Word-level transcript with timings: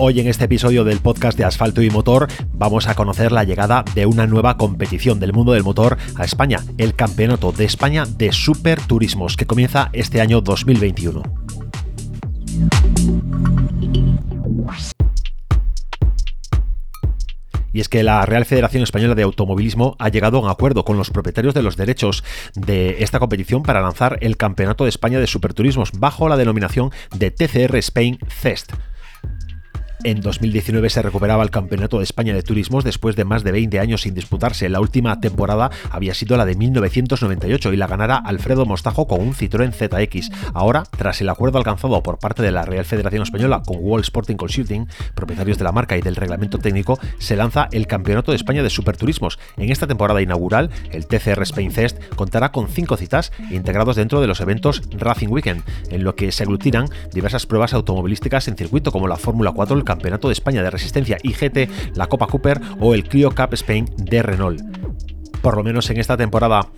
Hoy 0.00 0.20
en 0.20 0.28
este 0.28 0.44
episodio 0.44 0.84
del 0.84 1.00
podcast 1.00 1.36
de 1.36 1.44
Asfalto 1.44 1.82
y 1.82 1.90
Motor 1.90 2.28
vamos 2.52 2.86
a 2.86 2.94
conocer 2.94 3.32
la 3.32 3.42
llegada 3.42 3.84
de 3.96 4.06
una 4.06 4.28
nueva 4.28 4.56
competición 4.56 5.18
del 5.18 5.32
mundo 5.32 5.54
del 5.54 5.64
motor 5.64 5.98
a 6.14 6.24
España, 6.24 6.60
el 6.78 6.94
Campeonato 6.94 7.50
de 7.50 7.64
España 7.64 8.04
de 8.06 8.30
Superturismos, 8.30 9.36
que 9.36 9.46
comienza 9.46 9.90
este 9.92 10.20
año 10.20 10.40
2021. 10.40 11.22
Y 17.72 17.80
es 17.80 17.88
que 17.88 18.04
la 18.04 18.24
Real 18.24 18.44
Federación 18.44 18.84
Española 18.84 19.16
de 19.16 19.24
Automovilismo 19.24 19.96
ha 19.98 20.10
llegado 20.10 20.38
a 20.38 20.42
un 20.42 20.48
acuerdo 20.48 20.84
con 20.84 20.96
los 20.96 21.10
propietarios 21.10 21.54
de 21.54 21.62
los 21.62 21.76
derechos 21.76 22.22
de 22.54 23.02
esta 23.02 23.18
competición 23.18 23.64
para 23.64 23.80
lanzar 23.80 24.18
el 24.20 24.36
Campeonato 24.36 24.84
de 24.84 24.90
España 24.90 25.18
de 25.18 25.26
Superturismos 25.26 25.90
bajo 25.98 26.28
la 26.28 26.36
denominación 26.36 26.92
de 27.16 27.32
TCR 27.32 27.74
Spain 27.78 28.20
CEST. 28.28 28.74
En 30.04 30.20
2019 30.20 30.90
se 30.90 31.02
recuperaba 31.02 31.42
el 31.42 31.50
Campeonato 31.50 31.98
de 31.98 32.04
España 32.04 32.32
de 32.32 32.44
Turismos 32.44 32.84
después 32.84 33.16
de 33.16 33.24
más 33.24 33.42
de 33.42 33.50
20 33.50 33.80
años 33.80 34.02
sin 34.02 34.14
disputarse. 34.14 34.68
La 34.68 34.80
última 34.80 35.18
temporada 35.20 35.72
había 35.90 36.14
sido 36.14 36.36
la 36.36 36.44
de 36.44 36.54
1998 36.54 37.72
y 37.72 37.76
la 37.76 37.88
ganara 37.88 38.16
Alfredo 38.16 38.64
Mostajo 38.64 39.08
con 39.08 39.20
un 39.20 39.34
Citroën 39.34 39.72
ZX. 39.72 40.30
Ahora, 40.54 40.84
tras 40.96 41.20
el 41.20 41.28
acuerdo 41.28 41.58
alcanzado 41.58 42.00
por 42.04 42.20
parte 42.20 42.44
de 42.44 42.52
la 42.52 42.64
Real 42.64 42.84
Federación 42.84 43.24
Española 43.24 43.60
con 43.66 43.78
World 43.80 44.04
Sporting 44.04 44.36
Consulting, 44.36 44.86
propietarios 45.16 45.58
de 45.58 45.64
la 45.64 45.72
marca 45.72 45.96
y 45.96 46.00
del 46.00 46.14
reglamento 46.14 46.58
técnico, 46.58 47.00
se 47.18 47.34
lanza 47.34 47.68
el 47.72 47.88
Campeonato 47.88 48.30
de 48.30 48.36
España 48.36 48.62
de 48.62 48.70
Superturismos. 48.70 49.40
En 49.56 49.72
esta 49.72 49.88
temporada 49.88 50.22
inaugural, 50.22 50.70
el 50.92 51.08
TCR 51.08 51.42
Spain 51.42 51.72
Fest 51.72 52.00
contará 52.14 52.52
con 52.52 52.68
cinco 52.68 52.96
citas 52.96 53.32
integrados 53.50 53.96
dentro 53.96 54.20
de 54.20 54.28
los 54.28 54.40
eventos 54.40 54.80
Racing 54.92 55.28
Weekend, 55.28 55.64
en 55.90 56.04
lo 56.04 56.14
que 56.14 56.30
se 56.30 56.44
aglutinan 56.44 56.88
diversas 57.12 57.46
pruebas 57.46 57.74
automovilísticas 57.74 58.46
en 58.46 58.56
circuito 58.56 58.92
como 58.92 59.08
la 59.08 59.16
Fórmula 59.16 59.50
4, 59.50 59.76
el 59.76 59.87
Campeonato 59.88 60.28
de 60.28 60.34
España 60.34 60.62
de 60.62 60.70
Resistencia 60.70 61.16
IGT, 61.22 61.96
la 61.96 62.08
Copa 62.08 62.26
Cooper 62.26 62.60
o 62.78 62.92
el 62.92 63.04
Clio 63.04 63.34
Cup 63.34 63.54
Spain 63.54 63.86
de 63.96 64.22
Renault. 64.22 64.60
Por 65.40 65.56
lo 65.56 65.64
menos 65.64 65.88
en 65.88 65.98
esta 65.98 66.18
temporada 66.18 66.68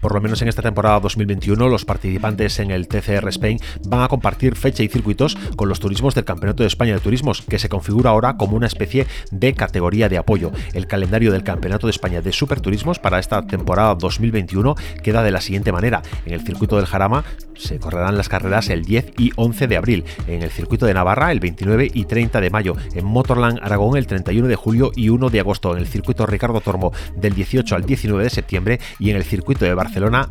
por 0.00 0.14
lo 0.14 0.20
menos 0.20 0.42
en 0.42 0.48
esta 0.48 0.62
temporada 0.62 1.00
2021, 1.00 1.68
los 1.68 1.84
participantes 1.84 2.58
en 2.58 2.70
el 2.70 2.88
TCR 2.88 3.28
Spain 3.28 3.58
van 3.86 4.02
a 4.02 4.08
compartir 4.08 4.54
fecha 4.56 4.82
y 4.82 4.88
circuitos 4.88 5.36
con 5.56 5.68
los 5.68 5.80
turismos 5.80 6.14
del 6.14 6.24
Campeonato 6.24 6.62
de 6.62 6.68
España 6.68 6.94
de 6.94 7.00
Turismos, 7.00 7.42
que 7.42 7.58
se 7.58 7.68
configura 7.68 8.10
ahora 8.10 8.36
como 8.36 8.56
una 8.56 8.66
especie 8.66 9.06
de 9.30 9.54
categoría 9.54 10.08
de 10.08 10.18
apoyo. 10.18 10.52
El 10.74 10.86
calendario 10.86 11.32
del 11.32 11.42
Campeonato 11.44 11.86
de 11.86 11.92
España 11.92 12.20
de 12.20 12.32
Superturismos 12.32 12.98
para 12.98 13.18
esta 13.18 13.46
temporada 13.46 13.94
2021 13.94 14.74
queda 15.02 15.22
de 15.22 15.30
la 15.30 15.40
siguiente 15.40 15.72
manera. 15.72 16.02
En 16.24 16.34
el 16.34 16.42
circuito 16.42 16.76
del 16.76 16.86
Jarama 16.86 17.24
se 17.54 17.78
correrán 17.78 18.18
las 18.18 18.28
carreras 18.28 18.68
el 18.68 18.84
10 18.84 19.14
y 19.18 19.32
11 19.36 19.66
de 19.66 19.76
abril, 19.76 20.04
en 20.26 20.42
el 20.42 20.50
circuito 20.50 20.86
de 20.86 20.94
Navarra 20.94 21.32
el 21.32 21.40
29 21.40 21.90
y 21.92 22.04
30 22.04 22.40
de 22.40 22.50
mayo, 22.50 22.76
en 22.94 23.06
Motorland 23.06 23.60
Aragón 23.62 23.96
el 23.96 24.06
31 24.06 24.46
de 24.46 24.56
julio 24.56 24.92
y 24.94 25.08
1 25.08 25.30
de 25.30 25.40
agosto, 25.40 25.72
en 25.72 25.78
el 25.78 25.86
circuito 25.86 26.26
Ricardo 26.26 26.60
Tormo 26.60 26.92
del 27.16 27.34
18 27.34 27.74
al 27.74 27.84
19 27.84 28.24
de 28.24 28.30
septiembre 28.30 28.80
y 28.98 29.10
en 29.10 29.16
el 29.16 29.24
circuito 29.24 29.64
de 29.64 29.72
Barcelona 29.74 29.85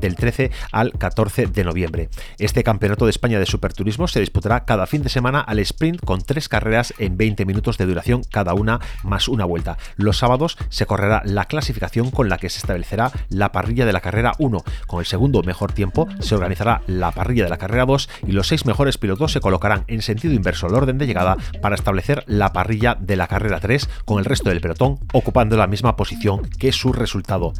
del 0.00 0.14
13 0.14 0.50
al 0.72 0.92
14 0.92 1.46
de 1.46 1.64
noviembre. 1.64 2.08
Este 2.38 2.62
Campeonato 2.62 3.04
de 3.06 3.10
España 3.10 3.38
de 3.38 3.46
Superturismo 3.46 4.06
se 4.08 4.20
disputará 4.20 4.64
cada 4.64 4.86
fin 4.86 5.02
de 5.02 5.08
semana 5.08 5.40
al 5.40 5.58
sprint 5.58 6.04
con 6.04 6.20
tres 6.20 6.48
carreras 6.48 6.94
en 6.98 7.16
20 7.16 7.44
minutos 7.44 7.78
de 7.78 7.86
duración 7.86 8.22
cada 8.30 8.54
una 8.54 8.80
más 9.02 9.28
una 9.28 9.44
vuelta. 9.44 9.78
Los 9.96 10.18
sábados 10.18 10.56
se 10.68 10.86
correrá 10.86 11.22
la 11.24 11.46
clasificación 11.46 12.10
con 12.10 12.28
la 12.28 12.38
que 12.38 12.50
se 12.50 12.58
establecerá 12.58 13.10
la 13.28 13.52
parrilla 13.52 13.86
de 13.86 13.92
la 13.92 14.00
carrera 14.00 14.32
1. 14.38 14.62
Con 14.86 15.00
el 15.00 15.06
segundo 15.06 15.42
mejor 15.42 15.72
tiempo 15.72 16.08
se 16.20 16.34
organizará 16.34 16.82
la 16.86 17.10
parrilla 17.10 17.44
de 17.44 17.50
la 17.50 17.58
carrera 17.58 17.86
2 17.86 18.08
y 18.26 18.32
los 18.32 18.48
seis 18.48 18.66
mejores 18.66 18.98
pilotos 18.98 19.32
se 19.32 19.40
colocarán 19.40 19.84
en 19.88 20.02
sentido 20.02 20.34
inverso 20.34 20.66
al 20.66 20.74
orden 20.74 20.98
de 20.98 21.06
llegada 21.06 21.36
para 21.60 21.74
establecer 21.74 22.24
la 22.26 22.52
parrilla 22.52 22.96
de 22.98 23.16
la 23.16 23.26
carrera 23.26 23.60
3 23.60 23.88
con 24.04 24.18
el 24.18 24.24
resto 24.24 24.50
del 24.50 24.60
pelotón 24.60 24.98
ocupando 25.12 25.56
la 25.56 25.66
misma 25.66 25.96
posición 25.96 26.42
que 26.58 26.72
su 26.72 26.92
resultado. 26.92 27.52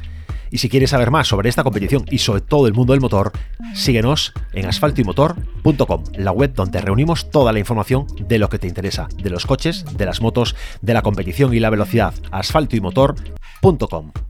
Y 0.51 0.59
si 0.59 0.69
quieres 0.69 0.91
saber 0.91 1.11
más 1.11 1.29
sobre 1.29 1.49
esta 1.49 1.65
competición 1.65 2.05
y 2.11 2.19
sobre 2.19 2.41
todo 2.41 2.67
el 2.67 2.75
mundo 2.75 2.93
del 2.93 3.01
motor, 3.01 3.33
síguenos 3.75 4.33
en 4.53 4.67
asfaltoymotor.com, 4.67 6.05
la 6.15 6.33
web 6.33 6.55
donde 6.55 6.81
reunimos 6.81 7.31
toda 7.31 7.53
la 7.53 7.59
información 7.59 8.07
de 8.21 8.39
lo 8.39 8.49
que 8.49 8.59
te 8.59 8.67
interesa, 8.67 9.09
de 9.17 9.31
los 9.31 9.47
coches, 9.47 9.85
de 9.97 10.07
las 10.07 10.21
motos, 10.21 10.57
de 10.83 10.95
la 10.95 11.03
competición 11.03 11.55
y 11.55 11.61
la 11.61 11.71
velocidad. 11.71 12.15
asfaltoymotor.com. 12.31 14.28